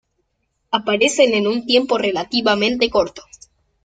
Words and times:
Aparecen 0.71 1.35
en 1.35 1.45
un 1.45 1.63
tiempo 1.67 1.99
relativamente 1.99 2.89
corto. 2.89 3.21